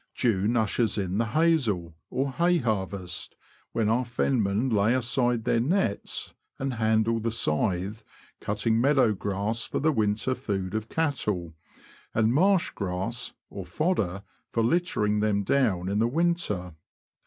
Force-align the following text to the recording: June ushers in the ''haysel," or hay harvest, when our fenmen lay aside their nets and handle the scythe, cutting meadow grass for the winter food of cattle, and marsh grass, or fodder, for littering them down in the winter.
June 0.15 0.57
ushers 0.57 0.97
in 0.97 1.19
the 1.19 1.25
''haysel," 1.25 1.93
or 2.09 2.31
hay 2.31 2.57
harvest, 2.57 3.35
when 3.71 3.87
our 3.87 4.03
fenmen 4.03 4.67
lay 4.73 4.95
aside 4.95 5.43
their 5.43 5.59
nets 5.59 6.33
and 6.57 6.73
handle 6.73 7.19
the 7.19 7.29
scythe, 7.29 8.03
cutting 8.39 8.81
meadow 8.81 9.13
grass 9.13 9.63
for 9.65 9.79
the 9.79 9.91
winter 9.91 10.33
food 10.33 10.73
of 10.73 10.89
cattle, 10.89 11.53
and 12.15 12.33
marsh 12.33 12.71
grass, 12.71 13.33
or 13.51 13.63
fodder, 13.63 14.23
for 14.49 14.63
littering 14.63 15.19
them 15.19 15.43
down 15.43 15.87
in 15.87 15.99
the 15.99 16.07
winter. 16.07 16.73